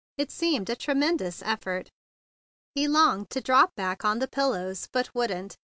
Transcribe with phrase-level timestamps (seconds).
[0.17, 1.91] It seemed a tremendous effort.
[2.73, 5.57] He longed to drop back on the pillows, but wouldn't.